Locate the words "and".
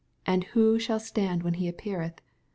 0.25-0.45